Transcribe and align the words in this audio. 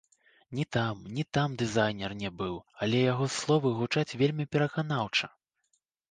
Ні 0.59 0.63
там, 0.75 1.01
ні 1.17 1.23
там 1.37 1.57
дызайнер 1.61 2.15
не 2.21 2.31
быў, 2.39 2.55
але 2.85 3.01
яго 3.11 3.27
словы 3.35 3.73
гучаць 3.81 4.17
вельмі 4.23 4.47
пераканаўча! 4.55 5.29